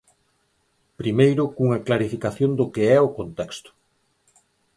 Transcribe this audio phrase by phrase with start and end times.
[1.01, 3.69] Primeiro cunha clarificación do que é o contexto.